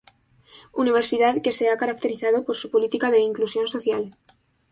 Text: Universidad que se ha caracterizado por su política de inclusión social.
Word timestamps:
Universidad 0.83 1.43
que 1.43 1.51
se 1.51 1.69
ha 1.69 1.77
caracterizado 1.77 2.43
por 2.43 2.55
su 2.57 2.71
política 2.71 3.11
de 3.11 3.19
inclusión 3.21 3.67
social. 3.67 4.09